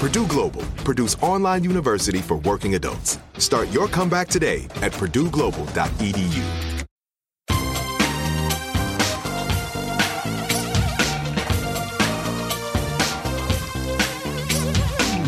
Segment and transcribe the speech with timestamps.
[0.00, 3.18] Purdue Global, Purdue's online university for working adults.
[3.38, 6.42] Start your comeback today at purdueglobal.edu.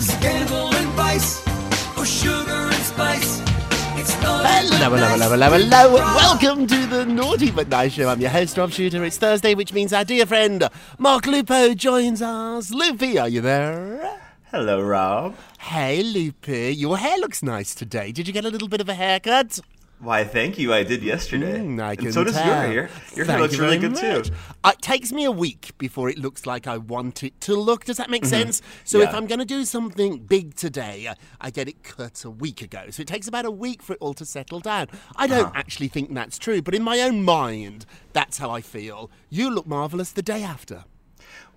[0.00, 1.46] Scandal and vice,
[1.96, 3.40] or sugar and spice.
[3.96, 5.94] It's not Hello, hello, hello, hello, hello.
[5.94, 8.08] Welcome to the Naughty But Nice Show.
[8.08, 9.04] I'm your host, Rob Shuter.
[9.04, 12.72] It's Thursday, which means our dear friend Mark Lupo joins us.
[12.72, 14.25] Loopy, are you there?
[14.56, 15.34] Hello, Rob.
[15.58, 16.74] Hey, Loopy.
[16.74, 18.10] Your hair looks nice today.
[18.10, 19.60] Did you get a little bit of a haircut?
[19.98, 20.72] Why, thank you.
[20.72, 21.58] I did yesterday.
[21.58, 22.46] Mm, I and can so does tell.
[22.46, 22.90] your hair.
[23.14, 24.22] Your hair looks you really good too.
[24.64, 27.84] Uh, it takes me a week before it looks like I want it to look.
[27.84, 28.62] Does that make sense?
[28.84, 29.16] So if Mm-hmm.
[29.18, 32.84] I'm going to do something big today, uh, I get it cut a week ago.
[32.88, 34.86] So it takes about a week for it all to settle down.
[35.16, 35.52] I don't Uh-huh.
[35.54, 37.84] actually think that's true, but in my own mind,
[38.14, 39.10] that's how I feel.
[39.28, 40.84] You look marvelous the day after.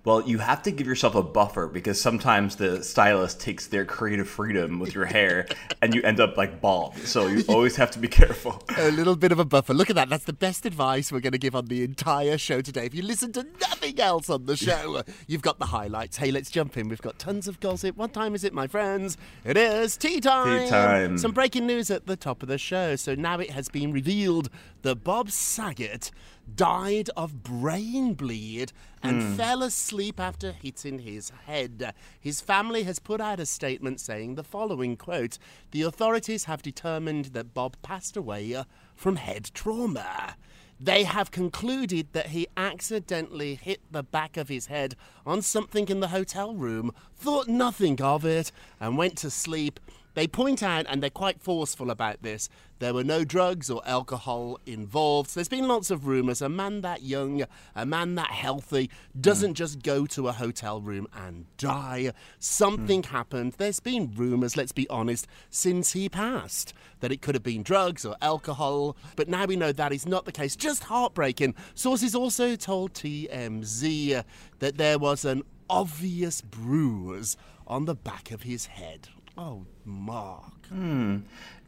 [0.02, 4.28] Well, you have to give yourself a buffer because sometimes the stylist takes their creative
[4.28, 5.46] freedom with your hair
[5.82, 6.96] and you end up like bald.
[6.98, 8.62] So you always have to be careful.
[8.78, 9.74] A little bit of a buffer.
[9.74, 10.08] Look at that.
[10.08, 12.86] That's the best advice we're going to give on the entire show today.
[12.86, 16.16] If you listen to nothing else on the show, you've got the highlights.
[16.16, 16.88] Hey, let's jump in.
[16.88, 17.96] We've got tons of gossip.
[17.98, 19.18] What time is it, my friends?
[19.44, 20.64] It is tea time.
[20.64, 21.18] Tea time.
[21.18, 22.96] Some breaking news at the top of the show.
[22.96, 24.48] So now it has been revealed
[24.82, 26.10] that Bob Saget
[26.56, 28.72] died of brain bleed
[29.02, 31.94] and fell asleep after hitting his head.
[32.18, 35.38] His family has put out a statement saying the following quote
[35.70, 40.36] The authorities have determined that Bob passed away uh, from head trauma.
[40.82, 44.96] They have concluded that he accidentally hit the back of his head
[45.26, 48.50] on something in the hotel room, thought nothing of it,
[48.80, 49.78] and went to sleep.
[50.14, 52.48] They point out, and they're quite forceful about this,
[52.80, 55.34] there were no drugs or alcohol involved.
[55.34, 56.40] There's been lots of rumours.
[56.40, 57.44] A man that young,
[57.76, 58.90] a man that healthy,
[59.20, 62.12] doesn't just go to a hotel room and die.
[62.38, 63.14] Something hmm.
[63.14, 63.52] happened.
[63.58, 68.06] There's been rumours, let's be honest, since he passed, that it could have been drugs
[68.06, 68.96] or alcohol.
[69.14, 70.56] But now we know that is not the case.
[70.56, 71.54] Just heartbreaking.
[71.74, 74.24] Sources also told TMZ
[74.60, 79.08] that there was an obvious bruise on the back of his head.
[79.40, 80.66] Oh, Mark.
[80.68, 81.20] Hmm.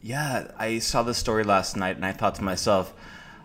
[0.03, 2.93] Yeah, I saw this story last night and I thought to myself,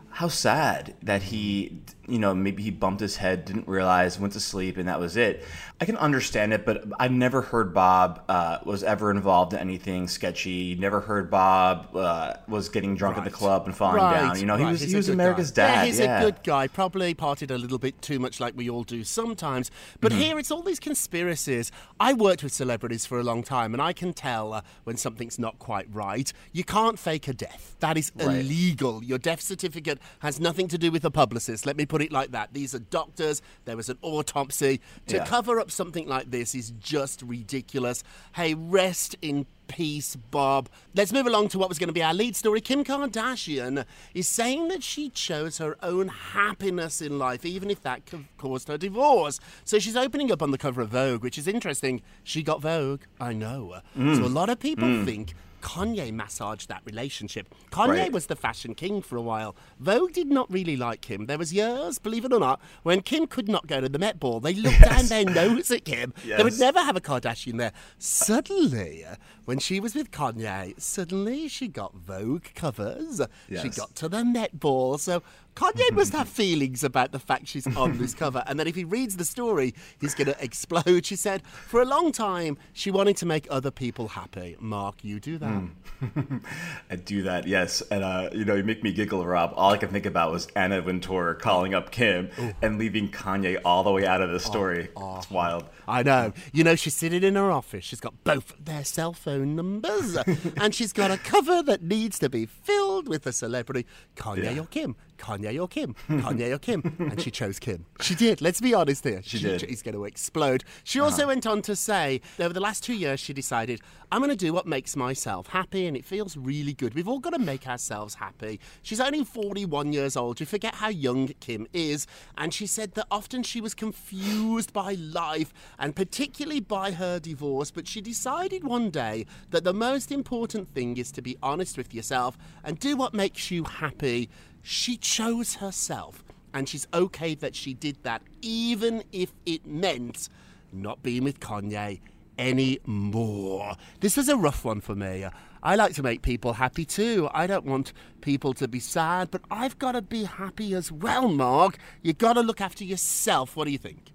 [0.09, 4.39] how sad that he, you know, maybe he bumped his head, didn't realize, went to
[4.39, 5.43] sleep, and that was it.
[5.79, 10.07] I can understand it, but I've never heard Bob uh, was ever involved in anything
[10.07, 10.75] sketchy.
[10.75, 14.39] Never heard Bob uh, was getting drunk at the club and falling down.
[14.39, 15.67] You know, he was he's he a was America's guy.
[15.67, 15.73] dad.
[15.73, 16.19] Yeah, he's yeah.
[16.19, 16.67] a good guy.
[16.67, 19.69] Probably partied a little bit too much, like we all do sometimes.
[20.01, 20.21] But Mm-hmm.
[20.21, 21.71] here, it's all these conspiracies.
[21.99, 25.37] I worked with celebrities for a long time, and I can tell uh, when something's
[25.37, 26.31] not quite right.
[26.53, 27.75] You can't fake a death.
[27.81, 29.03] That is illegal.
[29.03, 31.65] Your death certificate has nothing to do with the publicist.
[31.65, 32.53] Let me put put it like that.
[32.53, 33.41] These are doctors.
[33.65, 34.79] There was an autopsy.
[35.07, 35.25] To Yeah.
[35.25, 38.03] cover up something like this is just ridiculous.
[38.35, 40.69] Hey, rest in peace, Bob.
[40.93, 42.61] Let's move along to what was going to be our lead story.
[42.61, 43.83] Kim Kardashian
[44.13, 48.03] is saying that she chose her own happiness in life, even if that
[48.37, 49.39] caused her divorce.
[49.65, 52.03] So she's opening up on the cover of Vogue, which is interesting.
[52.23, 53.01] She got Vogue.
[53.19, 53.81] I know.
[53.97, 54.17] Mm.
[54.17, 55.03] So a lot of people mm.
[55.03, 55.33] think.
[55.61, 57.53] Kanye massaged that relationship.
[57.71, 58.11] Kanye Right.
[58.11, 59.55] was the fashion king for a while.
[59.79, 61.25] Vogue did not really like him.
[61.25, 64.19] There was years, believe it or not, when Kim could not go to the Met
[64.19, 64.39] Ball.
[64.39, 66.13] They looked down their nose at Kim.
[66.25, 67.73] They would never have a Kardashian there.
[67.97, 69.05] Suddenly,
[69.45, 73.21] when she was with Kanye, suddenly she got Vogue covers.
[73.49, 74.97] She got to the Met Ball.
[74.97, 75.23] So
[75.57, 78.43] Kanye must have feelings about the fact she's on this cover.
[78.45, 81.03] And that if he reads the story, he's going to explode.
[81.05, 84.55] She said, for a long time, she wanted to make other people happy.
[84.59, 85.63] Mark, you do that.
[86.91, 87.81] I do that, yes.
[87.89, 89.53] And uh, you know, you make me giggle, Rob.
[89.55, 92.29] All I can think about was Anna Wintour calling up Kim
[92.61, 94.89] and leaving Kanye all the way out of the story.
[94.95, 95.65] oh It's wild.
[95.87, 96.33] I know.
[96.53, 97.83] You know, she's sitting in her office.
[97.83, 100.17] She's got both their cell phone numbers,
[100.57, 103.87] and she's got a cover that needs to be filled with a celebrity.
[104.15, 104.61] Kanye Yeah.
[104.61, 104.95] or Kim?
[105.17, 105.93] Kanye or Kim?
[106.09, 106.81] Kanye or Kim?
[106.99, 107.85] And she chose Kim.
[108.01, 108.41] She did.
[108.41, 109.21] Let's be honest here.
[109.23, 109.61] She did.
[109.61, 110.63] She's going to explode.
[110.83, 111.27] She also Uh-huh.
[111.29, 113.81] went on to say, that over the last two years, she decided,
[114.11, 116.93] I'm going to do what makes myself happy, and it feels really good.
[116.93, 118.59] We've all got to make ourselves happy.
[118.81, 120.39] She's only 41 years old.
[120.39, 122.07] You forget how young Kim is.
[122.37, 127.71] And she said that often she was confused by life, and particularly by her divorce.
[127.71, 131.93] But she decided one day that the most important thing is to be honest with
[131.93, 134.29] yourself and do what makes you happy.
[134.61, 136.23] She chose herself.
[136.53, 140.29] And she's okay that she did that, even if it meant
[140.71, 141.99] not being with Kanye
[142.39, 143.75] anymore.
[143.99, 145.25] This was a rough one for me.
[145.63, 147.29] I like to make people happy too.
[147.33, 151.27] I don't want people to be sad, but I've got to be happy as well,
[151.27, 151.77] Mark.
[152.01, 153.55] you got to look after yourself.
[153.55, 154.13] What do you think?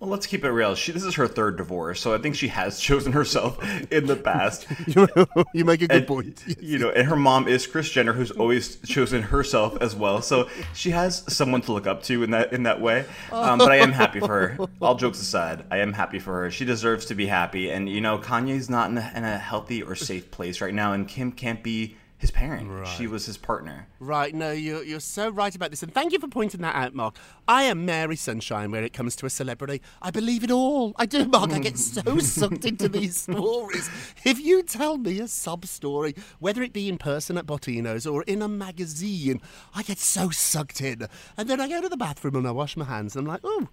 [0.00, 0.74] Well, let's keep it real.
[0.74, 3.62] She this is her third divorce, so I think she has chosen herself
[3.92, 4.66] in the past.
[5.52, 6.42] you make a good And, point.
[6.60, 10.22] You know, and her mom is Kris Jenner, who's always chosen herself as well.
[10.22, 13.04] So she has someone to look up to in that in that way.
[13.30, 14.58] Um, but I am happy for her.
[14.80, 16.50] All jokes aside, I am happy for her.
[16.50, 17.70] She deserves to be happy.
[17.70, 20.94] And you know, Kanye's not in a, in a healthy or safe place right now,
[20.94, 22.86] and Kim can't be his parent.
[22.86, 23.88] She was his partner.
[23.98, 25.82] Right, no, you're, you're so right about this.
[25.82, 27.16] And thank you for pointing that out, Mark.
[27.48, 29.80] I am Mary Sunshine when it comes to a celebrity.
[30.02, 30.92] I believe it all.
[30.96, 31.50] I do, Mark.
[31.50, 33.88] I get so sucked into these stories.
[34.22, 38.22] If you tell me a sub story, whether it be in person at Bottino's or
[38.24, 39.40] in a magazine,
[39.74, 41.08] I get so sucked in.
[41.38, 43.40] And then I go to the bathroom and I wash my hands and I'm like,
[43.44, 43.68] oh,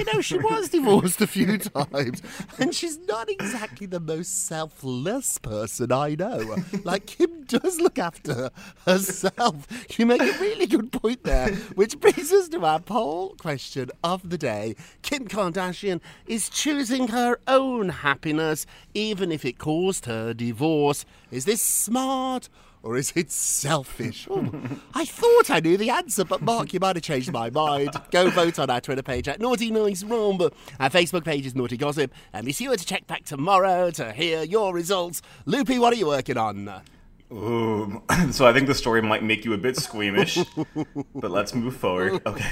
[0.00, 2.22] you know, she was divorced a few times,
[2.58, 6.56] and she's not exactly the most selfless person I know.
[6.84, 8.50] Like, Kim does look after
[8.86, 9.66] herself.
[9.98, 14.30] You make a really good point there, which brings us to our poll question of
[14.30, 14.74] the day.
[15.02, 18.64] Kim Kardashian is choosing her own happiness,
[18.94, 21.04] even if it caused her divorce.
[21.30, 22.48] Is this smart?
[22.82, 24.26] Or is it selfish?
[24.28, 24.50] Ooh,
[24.94, 27.90] I thought I knew the answer, but Mark, you might have changed my mind.
[28.10, 30.50] Go vote on our Twitter page at Naughty Nice Rumble.
[30.78, 32.12] Our Facebook page is Naughty Gossip.
[32.32, 35.20] And be sure to check back tomorrow to hear your results.
[35.44, 36.82] Loopy, what are you working on?
[37.32, 40.38] Ooh, so I think the story might make you a bit squeamish,
[41.14, 42.20] but let's move forward.
[42.26, 42.50] Okay.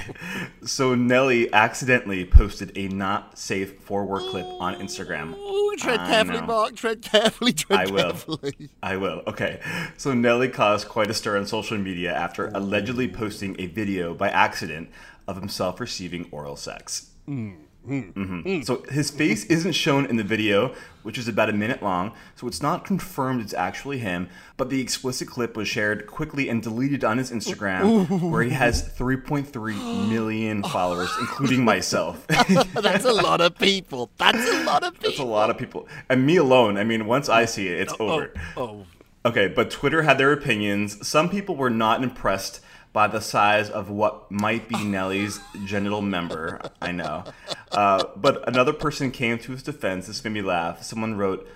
[0.63, 5.35] So Nelly accidentally posted a not safe forward clip on Instagram.
[5.37, 6.47] Ooh, tread I carefully, know.
[6.47, 6.75] Mark.
[6.75, 7.53] Tread carefully.
[7.53, 8.03] Tread I will.
[8.11, 8.69] carefully.
[8.81, 9.21] I will.
[9.27, 9.59] Okay.
[9.97, 14.29] So Nelly caused quite a stir on social media after allegedly posting a video by
[14.29, 14.89] accident
[15.27, 17.11] of himself receiving oral sex.
[17.25, 17.53] Hmm.
[17.87, 18.65] Mhm.
[18.65, 22.45] So his face isn't shown in the video, which is about a minute long, so
[22.47, 24.27] it's not confirmed it's actually him.
[24.57, 28.81] But the explicit clip was shared quickly and deleted on his Instagram, where he has
[28.97, 29.75] 3.3
[30.09, 32.27] million followers, including myself.
[32.27, 34.11] That's a lot of people.
[34.17, 35.09] That's a lot of people.
[35.09, 36.77] That's a lot of people, and me alone.
[36.77, 38.31] I mean, once I see it, it's over.
[38.57, 38.85] Oh,
[39.25, 41.05] Okay, but Twitter had their opinions.
[41.05, 46.59] Some people were not impressed by the size of what might be Nelly's genital member.
[46.81, 47.23] I know.
[47.71, 50.07] Uh, but another person came to his defense.
[50.07, 50.83] This made me laugh.
[50.83, 51.47] Someone wrote,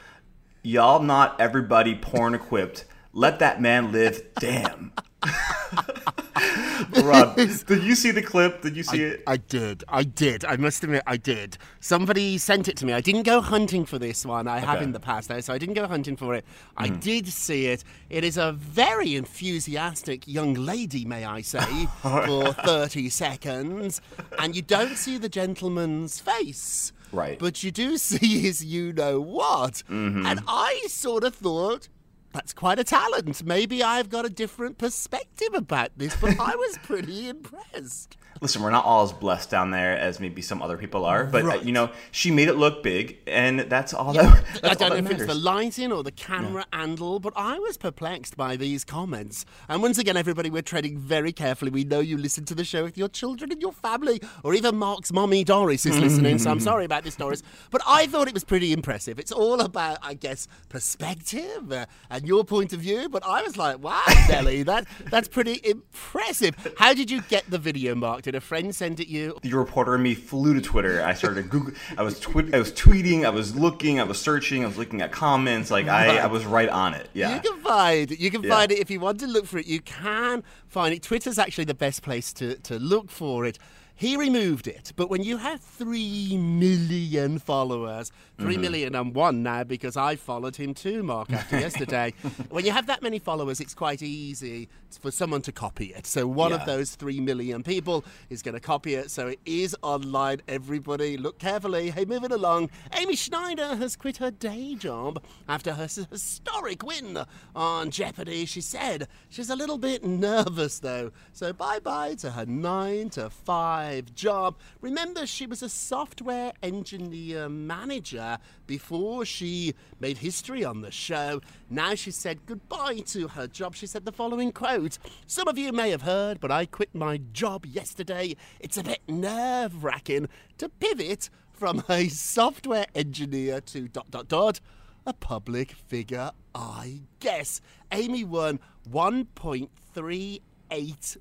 [0.62, 2.86] Y'all not everybody porn equipped.
[3.12, 4.22] Let that man live.
[4.40, 4.94] Damn.
[7.03, 8.62] Rob, did you see the clip?
[8.62, 9.23] Did you see it?
[9.27, 9.83] I did.
[9.88, 10.45] I did.
[10.45, 11.57] I must admit, I did.
[11.79, 12.93] Somebody sent it to me.
[12.93, 14.47] I didn't go hunting for this one.
[14.47, 16.45] I have in the past, though, so I didn't go hunting for it.
[16.77, 17.00] I Mm-hmm.
[17.00, 17.83] did see it.
[18.09, 24.01] It is a very enthusiastic young lady, may I say, for 30 seconds.
[24.39, 26.91] And you don't see the gentleman's face.
[27.12, 27.38] Right.
[27.39, 29.83] But you do see his you know what.
[29.89, 30.25] Mm-hmm.
[30.25, 31.88] And I sort of thought.
[32.34, 33.44] That's quite a talent.
[33.46, 38.18] Maybe I've got a different perspective about this, but I was pretty impressed.
[38.42, 41.46] Listen, we're not all as blessed down there as maybe some other people are, but
[41.46, 44.46] uh, you know, she made it look big, and that's all Yeah, that.
[44.62, 47.78] That's I don't know if it's the lighting or the camera angle, but I was
[47.78, 49.46] perplexed by these comments.
[49.68, 51.72] And once again, everybody, we're treading very carefully.
[51.72, 54.75] We know you listen to the show with your children and your family, or even
[54.78, 56.40] Mark's mommy Doris is listening.
[56.40, 59.20] so I'm sorry about this, Doris, but I thought it was pretty impressive.
[59.20, 63.10] It's all about, I guess, perspective uh, and your point of view.
[63.10, 66.56] But I was like, wow, Nelly, that that's pretty impressive.
[66.78, 68.23] How did you get the video, Mark?
[68.24, 69.38] Did a friend send it you?
[69.42, 71.03] The reporter and me flew to Twitter.
[71.03, 71.74] I started Google.
[71.98, 73.25] I was twi- I was tweeting.
[73.25, 74.00] I was looking.
[74.00, 74.63] I was searching.
[74.63, 75.70] I was looking at comments.
[75.70, 77.10] Like I, I was right on it.
[77.13, 77.36] Yeah.
[77.36, 78.20] You can find it.
[78.20, 78.50] You can Yeah.
[78.56, 79.68] find it if you want to look for it.
[79.68, 81.03] You can find it.
[81.03, 83.60] Twitter's actually the best place to, to look for it.
[83.95, 88.62] He removed it, but when you have three million followers, three Mhm.
[88.62, 92.13] million and one now because I followed him too, Mark, after yesterday.
[92.50, 94.67] when you have that many followers, it's quite easy
[95.00, 96.07] for someone to copy it.
[96.07, 99.12] So one of those three million people is going to copy it.
[99.12, 100.41] So it is online.
[100.47, 101.91] Everybody, look carefully.
[101.91, 102.71] Hey, moving along.
[102.93, 107.19] Amy Schneider has quit her day job after her historic win
[107.55, 108.45] on Jeopardy.
[108.45, 111.12] She said she's a little bit nervous though.
[111.31, 113.83] So bye bye to her nine to five
[114.16, 114.58] job.
[114.82, 118.38] Remember, she was a software engineer manager
[118.68, 121.42] before she made history on the show.
[121.70, 123.75] Now she said goodbye to her job.
[123.75, 124.98] She said the following quote
[125.28, 128.36] Some of you may have heard, but I quit my job yesterday.
[128.60, 134.60] It's a bit nerve wracking to pivot from a software engineer to dot dot dot
[135.06, 137.62] a public figure, I guess.
[137.92, 138.60] Amy won
[138.90, 140.42] 1.38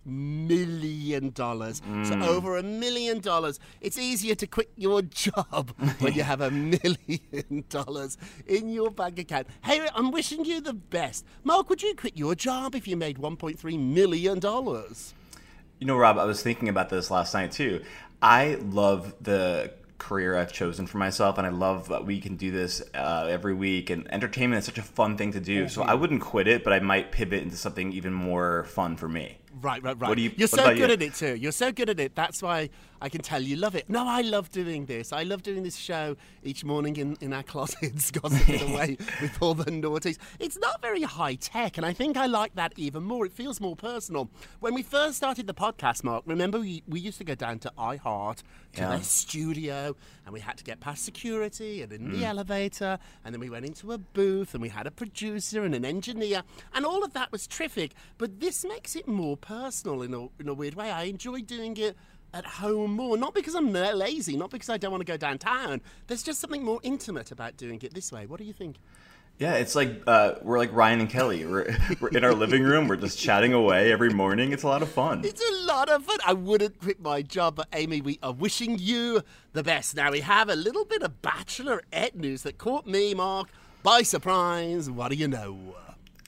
[0.04, 1.80] million dollars.
[2.04, 2.26] So Mm.
[2.26, 3.58] over a million dollars.
[3.80, 5.70] It's easier to quit your job
[6.00, 9.46] when you have a million dollars in your bank account.
[9.64, 11.24] Hey, I'm wishing you the best.
[11.44, 15.14] Mark, would you quit your job if you made 1.3 million dollars?
[15.78, 17.82] You know, Rob, I was thinking about this last night too.
[18.22, 19.72] I love the
[20.02, 23.54] career I've chosen for myself, and I love that we can do this uh, every
[23.54, 23.88] week.
[23.90, 25.68] And entertainment is such a fun thing to do.
[25.68, 29.08] So I wouldn't quit it, but I might pivot into something even more fun for
[29.08, 29.38] me.
[29.60, 30.08] Right, right, right.
[30.08, 30.84] What do you- You're so good you?
[30.84, 31.36] at it too.
[31.36, 32.14] You're so good at it.
[32.14, 32.70] That's why
[33.02, 33.90] I can tell you love it.
[33.90, 35.12] No, I love doing this.
[35.12, 39.54] I love doing this show each morning in, in our closets, gossiping away with all
[39.54, 40.18] the naughties.
[40.38, 43.26] It's not very high tech, and I think I like that even more.
[43.26, 44.30] It feels more personal.
[44.60, 47.72] When we first started the podcast, Mark, remember we, we used to go down to
[47.76, 48.36] iHeart
[48.74, 48.90] to Yeah.
[48.90, 52.22] their studio, and we had to get past security and in the Mm.
[52.22, 55.84] elevator, and then we went into a booth, and we had a producer and an
[55.84, 56.42] engineer,
[56.72, 57.92] and all of that was terrific.
[58.16, 60.90] But this makes it more personal in a, in a weird way.
[60.92, 61.96] I enjoy doing it
[62.34, 65.80] at home more, not because I'm lazy, not because I don't want to go downtown.
[66.06, 68.26] There's just something more intimate about doing it this way.
[68.26, 68.76] What do you think?
[69.38, 71.44] Yeah, it's like uh, we're like Ryan and Kelly.
[71.44, 72.86] We're, we're in our living room.
[72.86, 74.52] We're just chatting away every morning.
[74.52, 75.24] It's a lot of fun.
[75.24, 76.18] It's a lot of fun.
[76.24, 79.22] I wouldn't quit my job, but Amy, we are wishing you
[79.52, 79.96] the best.
[79.96, 83.48] Now, we have a little bit of bachelorette news that caught me, Mark,
[83.82, 84.88] by surprise.
[84.88, 85.74] What do you know?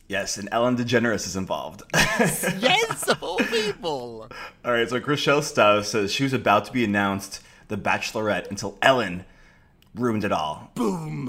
[0.06, 1.82] Yes, and Ellen DeGeneres is involved.
[1.94, 4.28] yes, of all people.
[4.64, 8.76] All right, so Chrishell Stause says she was about to be announced the Bachelorette until
[8.82, 9.25] Ellen
[9.94, 10.70] ruined it all.
[10.75, 11.26] Boom.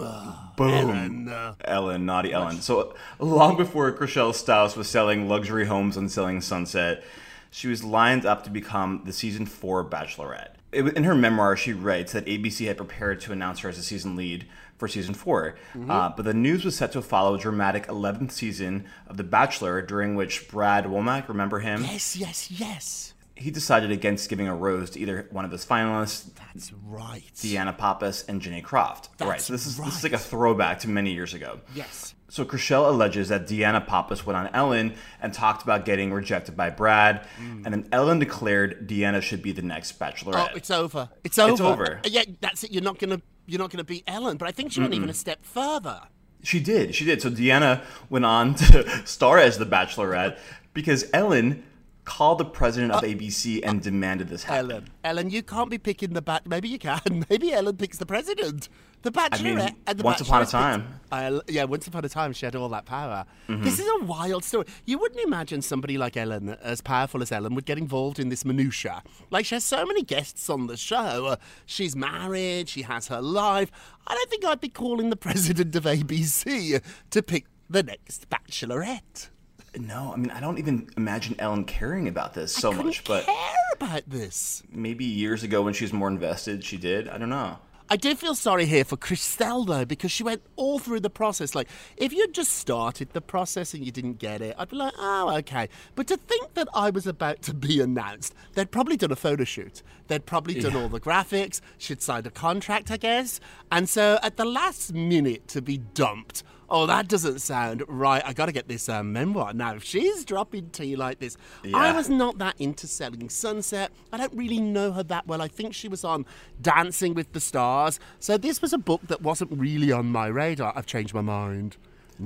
[0.57, 1.29] Boom.
[1.29, 2.61] Ellen, Ellen, naughty Ellen.
[2.61, 7.03] So long before Chrishell Stause was selling luxury homes on Selling Sunset,
[7.51, 10.49] she was lined up to become the season four Bachelorette.
[10.71, 13.83] It, in her memoir, she writes that ABC had prepared to announce her as a
[13.83, 14.45] season lead
[14.77, 15.89] for season 4 Mhm.
[15.89, 19.81] Uh, but the news was set to follow a dramatic 11th season of The Bachelor,
[19.81, 21.83] during which Brad Womack, remember him?
[21.83, 23.13] Yes, yes, yes.
[23.37, 26.29] He decided against giving a rose to either one of his finalists.
[26.53, 27.23] That's right.
[27.35, 29.09] Deanna Pappas and Jenni Croft.
[29.19, 29.29] right.
[29.31, 31.59] That's So this is this is like a throwback to many years ago.
[31.73, 32.13] Yes.
[32.29, 36.69] So Chrishell alleges that Deanna Pappas went on Ellen and talked about getting rejected by
[36.69, 40.49] Brad, and then Ellen declared Deanna should be the next Bachelorette.
[40.51, 41.09] Oh, it's over.
[41.23, 41.51] It's over.
[41.51, 41.97] It's over.
[42.03, 42.71] Uh, Yeah, that's it.
[42.71, 45.11] You're not gonna you're not gonna beat Ellen, but I think she went even Mm-mm.
[45.11, 46.01] a step further.
[46.43, 46.93] She did.
[46.93, 47.21] She did.
[47.21, 50.37] So Deanna went on to star as the Bachelorette
[50.73, 51.63] because Ellen
[52.05, 54.71] called the president of ABC and demanded this happen.
[54.71, 56.47] Ellen, Ellen, you can't be picking the bat.
[56.47, 57.25] Maybe you can.
[57.29, 58.69] Maybe Ellen picks the president.
[59.01, 59.43] The Bachelorette.
[59.43, 60.99] mean, and the once upon a time.
[61.11, 63.25] I- yeah, once upon a time, she had all that power.
[63.47, 63.63] Mhm.
[63.63, 64.65] This is a wild story.
[64.85, 68.43] You wouldn't imagine somebody like Ellen, as powerful as Ellen, would get involved in this
[68.45, 69.03] minutia.
[69.29, 71.25] Like she has so many guests on the show.
[71.27, 71.35] Uh,
[71.67, 72.67] she's married.
[72.69, 73.71] She has her life.
[74.07, 76.81] I don't think I'd be calling the president of ABC
[77.11, 79.29] to pick the next Bachelorette.
[79.77, 83.35] No, I mean I don't even imagine Ellen caring about this so much, but care
[83.73, 84.63] about this.
[84.71, 87.07] maybe years ago when she was more invested, she did.
[87.09, 87.57] I don't know.
[87.87, 91.53] I do feel sorry here for Christelle though, because she went all through the process.
[91.53, 94.93] Like, if you'd just started the process and you didn't get it, I'd be like,
[94.97, 95.69] oh, okay.
[95.93, 99.43] But to think that I was about to be announced, they'd probably done a photo
[99.43, 99.83] shoot.
[100.07, 101.61] They'd probably done all the graphics.
[101.77, 103.39] She'd signed a contract, I guess.
[103.71, 108.21] And so at the last minute to be dumped, oh, that doesn't sound right.
[108.25, 109.53] I got to get this um, memoir.
[109.53, 111.37] Now, if she's dropping tea like this,
[111.73, 113.91] I was not that into Selling Sunset.
[114.11, 115.41] I don't really know her that well.
[115.41, 116.25] I think she was on
[116.61, 117.99] Dancing with the Stars.
[118.19, 120.73] So this was a book that wasn't really on my radar.
[120.75, 121.77] I've changed my mind.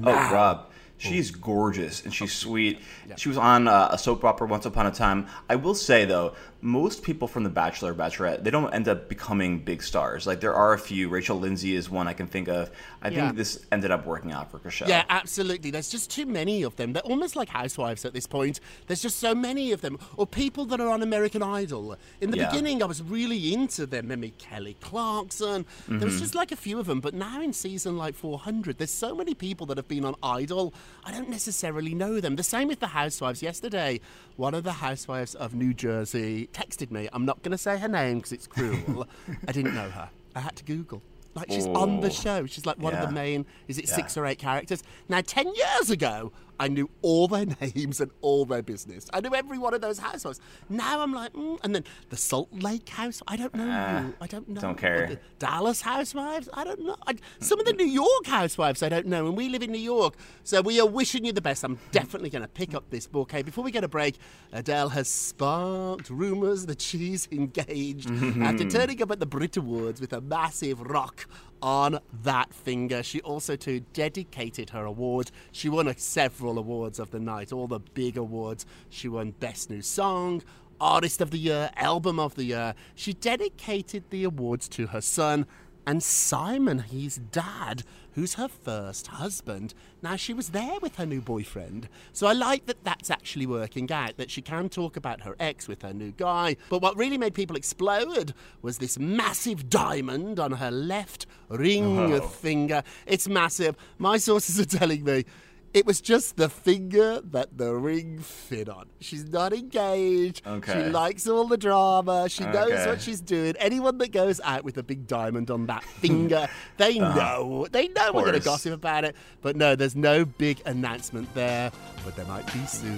[0.03, 2.79] Oh, Rob, she's gorgeous and she's sweet.
[3.17, 5.27] She was on uh, a soap opera once upon a time.
[5.49, 9.07] I will say though, most people from The Bachelor, or Bachelorette, they don't end up
[9.07, 10.27] becoming big stars.
[10.27, 11.07] Like there are a few.
[11.07, 12.69] Rachel Lindsay is one I can think of.
[13.01, 13.25] I Yeah.
[13.27, 14.87] think this ended up working out for Chrishell.
[14.89, 15.71] Yeah, absolutely.
[15.71, 16.93] There's just too many of them.
[16.93, 18.59] They're almost like housewives at this point.
[18.87, 19.97] There's just so many of them.
[20.17, 21.95] Or people that are on American Idol.
[22.19, 22.49] In the Yeah.
[22.49, 24.07] beginning, I was really into them.
[24.09, 25.65] Maybe Kelly Clarkson.
[25.87, 26.19] There was Mhm.
[26.19, 26.99] just like a few of them.
[26.99, 30.73] But now in season like 400, there's so many people that have been on Idol.
[31.05, 32.35] I don't necessarily know them.
[32.35, 33.41] The same with the housewives.
[33.41, 34.01] Yesterday,
[34.39, 37.09] one of the housewives of New Jersey texted me.
[37.11, 39.05] I'm not going to say her name because it's cruel.
[39.47, 40.09] I didn't know her.
[40.33, 41.01] I had to Google.
[41.35, 42.09] Like she's on the Oh.
[42.09, 42.45] show.
[42.45, 43.45] She's like one of the main.
[43.67, 43.95] Is it Yeah.
[43.95, 44.81] six or eight characters?
[45.09, 49.07] Now, ten years ago, I knew all their names and all their business.
[49.13, 50.39] I knew every one of those housewives.
[50.69, 53.21] Now I'm like, mm, and then the Salt Lake House.
[53.27, 53.63] I don't know.
[53.63, 54.13] Who.
[54.21, 54.61] I don't know.
[54.61, 55.07] don't care.
[55.07, 56.49] the Dallas Housewives.
[56.53, 56.95] I don't know.
[57.07, 58.83] I, some of the New York Housewives.
[58.83, 59.27] I don't know.
[59.27, 61.63] And we live in New York, so we are wishing you the best.
[61.63, 63.31] I'm definitely going to pick up this book.
[63.31, 64.17] Hey, before we get a break,
[64.51, 68.11] Adele has sparked rumours that she's engaged
[68.41, 71.27] after turning up at the Brit Awards with a massive rock
[71.61, 73.03] on that finger.
[73.03, 75.31] She also too dedicated her award.
[75.51, 78.65] She won several awards of the night, all the big awards.
[78.89, 80.43] She won Best New Song,
[80.79, 82.75] Artist of the Year, Album of the Year.
[82.95, 85.45] She dedicated the awards to her son
[85.89, 87.81] and Simon, his dad,
[88.13, 89.73] who's her first husband.
[90.03, 91.89] Now, she was there with her new boyfriend.
[92.13, 95.67] So I like that that's actually working out, that she can talk about her ex
[95.67, 96.57] with her new guy.
[96.69, 102.21] But what really made people explode was this massive diamond on her left ring Oh.
[102.21, 102.83] finger.
[103.07, 103.75] It's massive.
[103.97, 105.25] My sources are telling me.
[105.71, 108.87] It was just the finger that the ring fit on.
[109.01, 110.45] She's not engaged.
[110.45, 110.85] Okay.
[110.85, 112.27] She likes all the drama.
[112.27, 112.87] She knows Okay.
[112.87, 113.55] what she's doing.
[113.59, 117.19] Anyone that goes out with a big diamond on that finger, they uh-huh.
[117.19, 117.67] know.
[117.71, 119.15] They know we're going to gossip about it.
[119.41, 121.71] But no, there's no big announcement there.
[122.03, 122.97] But there might be soon.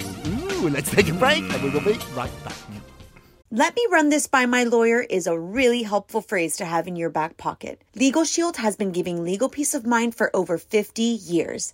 [0.51, 2.55] Ooh, let's take a break and we will be right back.
[3.53, 6.95] Let me run this by my lawyer is a really helpful phrase to have in
[6.95, 7.81] your back pocket.
[7.95, 11.73] Legal Shield has been giving legal peace of mind for over 50 years.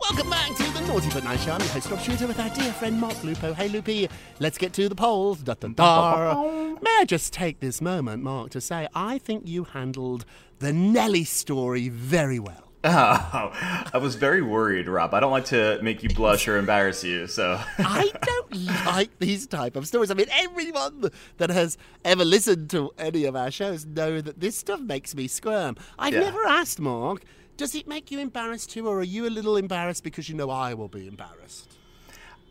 [0.00, 1.52] Welcome back to the Naughty But Nice Show.
[1.52, 3.52] I'm your host, Rob Shuter, with our dear friend Mark Lupo.
[3.52, 4.08] Hey, Loopy,
[4.40, 5.42] let's get to the polls.
[5.42, 6.42] Da, da, da.
[6.80, 10.24] May I just take this moment, Mark, to say I think you handled
[10.58, 12.64] the Nelly story very well.
[12.82, 13.50] Oh,
[13.92, 15.12] I was very worried, Rob.
[15.12, 17.60] I don't like to make you blush or embarrass you, so.
[17.78, 20.10] I don't like these type of stories.
[20.10, 24.56] I mean, everyone that has ever listened to any of our shows know that this
[24.56, 25.76] stuff makes me squirm.
[25.98, 26.20] I've Yeah.
[26.20, 27.22] never asked Mark,
[27.60, 30.50] does it make you embarrassed too, or are you a little embarrassed because you know
[30.50, 31.68] I will be embarrassed?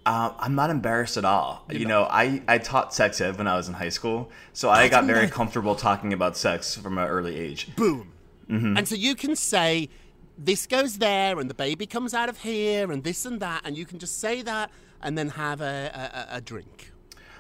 [0.06, 1.66] Uh, I'm not embarrassed at all.
[1.70, 4.88] You know, I, I taught sex ed when I was in high school, so I
[4.88, 7.76] got very comfortable talking about sex from an early age.
[7.76, 8.12] Boom.
[8.50, 8.78] Mhm.
[8.78, 9.90] And so you can say,
[10.38, 13.78] this goes there, and the baby comes out of here, and this and that, and
[13.78, 16.92] you can just say that and then have a, a- a drink.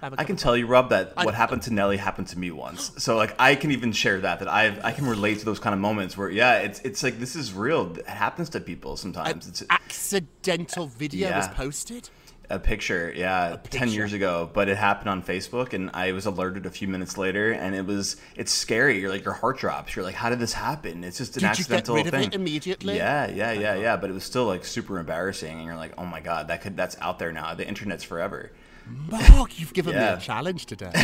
[0.01, 2.51] A I can tell you, Rob, that I- what happened to Nelly happened to me
[2.51, 2.91] once.
[2.97, 5.73] So like I can even share that that I I can relate to those kind
[5.73, 7.95] of moments where yeah, it's it's like this is real.
[7.97, 9.47] It happens to people sometimes.
[9.47, 12.09] It's accidental video was posted.
[12.51, 16.65] a picture, yeah, ten years ago, but it happened on Facebook, and I was alerted
[16.65, 18.99] a few minutes later, and it was it's scary.
[18.99, 19.95] You're like your heart drops.
[19.95, 21.03] You're like, how did this happen?
[21.03, 22.23] It's just an Did you get accidental rid of thing.
[22.29, 22.95] it immediately?
[22.97, 23.97] Yeah, yeah, yeah, yeah.
[23.97, 26.75] But it was still like super embarrassing, and you're like, oh my god, that could
[26.75, 27.53] that's out there now.
[27.53, 28.51] The internet's forever.
[28.89, 30.91] Mark, you've given me a challenge today.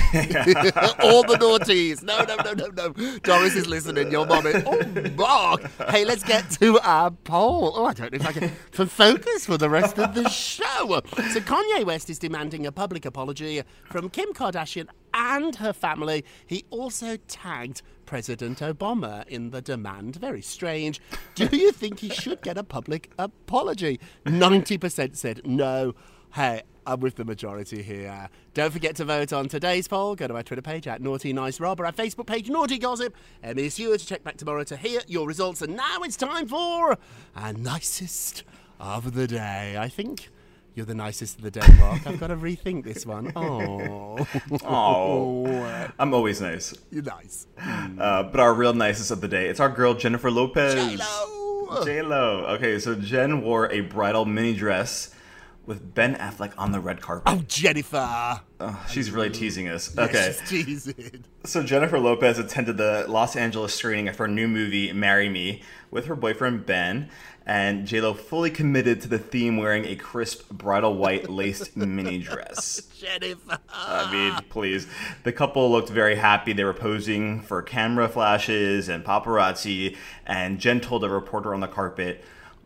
[1.02, 2.04] All the naughties.
[2.04, 3.18] No, no, no, no, no.
[3.20, 4.12] Doris is listening.
[4.12, 4.64] Your mom is.
[4.66, 5.62] Oh, Mark.
[5.90, 7.74] Hey, let's get to our poll.
[7.76, 10.64] Oh, I don't know if I can, can focus for the rest of the show.
[10.86, 16.26] So Kanye West is demanding a public apology from Kim Kardashian and her family.
[16.46, 20.18] He also tagged President Obama in the demand.
[20.18, 21.02] Very strange.
[21.34, 24.00] Do you think he should get a public apology?
[24.26, 25.94] 90% said no.
[26.36, 28.28] Hey, I'm with the majority here.
[28.54, 30.16] Don't forget to vote on today's poll.
[30.16, 33.16] Go to my Twitter page at Naughty Nice Rob or our Facebook page Naughty Gossip.
[33.70, 35.62] Stewart to check back tomorrow to hear your results.
[35.62, 36.98] And now it's time for
[37.38, 38.44] our nicest
[38.82, 39.78] of the day.
[39.80, 40.28] I think
[40.74, 42.06] you're the nicest of the day, Mark.
[42.06, 43.32] I've got to rethink this one.
[43.38, 44.28] Oh,
[44.66, 46.74] Oh, I'm always nice.
[46.92, 47.48] you're nice.
[47.58, 50.74] Uh, but our real nicest of the day, it's our girl Jennifer Lopez.
[50.74, 51.86] J-Lo.
[51.86, 52.46] J Lo.
[52.56, 55.12] Okay, so Jen wore a bridal mini dress
[55.66, 57.34] with Ben Affleck on the red carpet.
[57.34, 58.42] Oh, Jennifer.
[58.60, 59.98] Oh, she's really teasing us.
[59.98, 60.36] Okay.
[60.48, 61.24] She's teasing.
[61.44, 66.06] So Jennifer Lopez attended the Los Angeles screening of her new movie "Marry Me" with
[66.06, 67.10] her boyfriend Ben,
[67.46, 72.18] and J Lo fully committed to the theme, wearing a crisp bridal white laced mini
[72.18, 72.82] dress.
[72.98, 73.60] Jennifer.
[73.70, 74.88] I mean, please.
[75.24, 76.54] The couple looked very happy.
[76.54, 81.68] They were posing for camera flashes and paparazzi, and Jen told a reporter on the
[81.68, 82.24] carpet,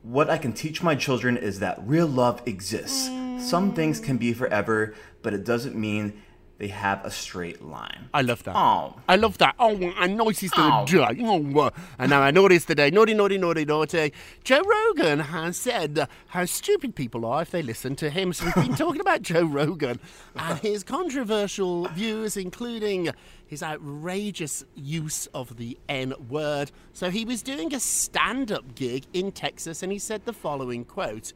[0.10, 3.12] What I can teach my children is that real love exists.
[3.48, 6.20] Some things can be forever, but it doesn't mean
[6.60, 8.10] they have a straight line.
[8.14, 8.54] I love that.
[8.56, 8.96] Oh.
[9.08, 9.56] I love that.
[9.58, 11.18] Oh, and nicest of the day.
[11.24, 14.14] Oh, and now I noticed today, naughty, naughty, naughty, naughty.
[14.44, 18.34] Joe Rogan has said how stupid people are if they listen to him.
[18.34, 20.02] So we've been talking about Joe Rogan
[20.36, 23.10] and his controversial views, including
[23.48, 26.72] his outrageous use of the N word.
[26.92, 31.32] So he was doing a stand-up gig in Texas, and he said the following quote.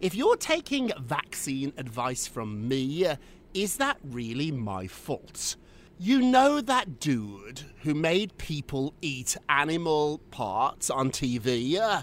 [0.00, 3.06] If you're taking vaccine advice from me,
[3.54, 5.56] is that really my fault?
[5.98, 11.76] You know that dude who made people eat animal parts on TV?
[11.78, 12.02] Uh,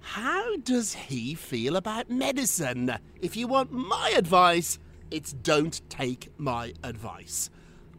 [0.00, 2.96] How does he feel about medicine?
[3.20, 4.78] If you want my advice,
[5.10, 7.50] it's don't take my advice.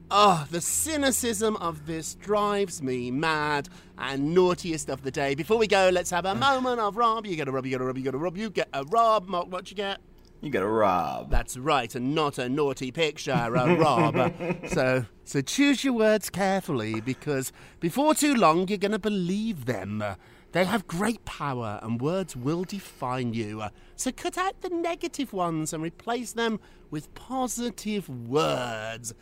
[0.10, 5.36] Oh, the cynicism of this drives me mad and naughtiest of the day.
[5.36, 7.26] Before we go, let's have a moment of Rob.
[7.26, 8.84] You get a Rob, you get a Rob, you get a Rob, you get a
[8.86, 9.28] Rob.
[9.28, 10.00] Mark, what you get?
[10.42, 11.32] You got a rob.
[11.32, 14.34] That's right, and not a naughty picture, a Rob.
[14.68, 20.04] so, so choose your words carefully because before too long you're going to believe them.
[20.52, 23.64] They have great power, and words will define you.
[23.96, 26.60] So cut out the negative ones and replace them
[26.92, 29.14] with positive words.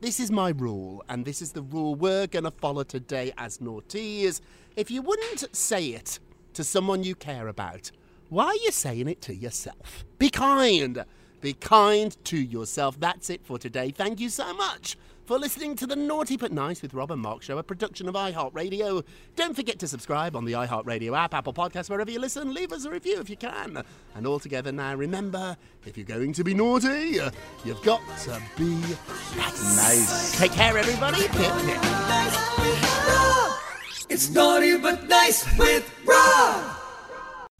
[0.00, 3.58] This is my rule, and this is the rule we're going to follow today as
[3.58, 4.40] naughties.
[4.76, 6.20] If you wouldn't say it
[6.52, 7.90] to someone you care about,
[8.28, 10.04] why are you saying it to yourself?
[10.18, 11.04] Be kind.
[11.40, 12.98] Be kind to yourself.
[12.98, 13.90] That's it for today.
[13.90, 17.42] Thank you so much for listening to the Naughty But Nice with Rob and Mark
[17.42, 19.04] show, a production of iHeartRadio.
[19.36, 22.52] Don't forget to subscribe on the iHeartRadio app, Apple Podcasts, wherever you listen.
[22.52, 23.82] Leave us a review if you can.
[24.14, 27.18] And all together now, remember, if you're going to be naughty,
[27.64, 28.74] you've got to be
[29.36, 29.76] nice.
[29.76, 30.38] Nice.
[30.38, 31.22] Take care, everybody.
[31.22, 31.82] Pip, pip.
[34.10, 36.87] It's naughty but nice with Rob.